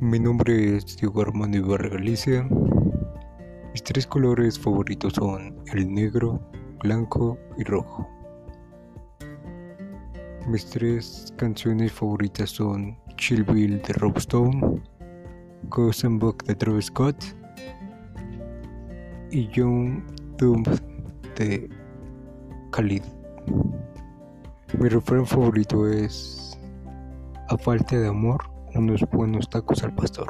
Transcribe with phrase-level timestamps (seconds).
[0.00, 2.48] Mi nombre es Diego Armando Ibarra Galicia.
[3.72, 6.40] Mis tres colores favoritos son el negro,
[6.84, 8.08] blanco y rojo.
[10.46, 14.80] Mis tres canciones favoritas son Chill Bill de Rob Stone,
[15.64, 17.16] Ghost and Book de Travis Scott
[19.32, 20.04] y Young
[20.38, 20.62] Doom
[21.36, 21.68] de
[22.70, 23.02] Khalid.
[24.78, 26.56] Mi refrán favorito es
[27.48, 30.28] A falta de amor, unos buenos tacos al pastor.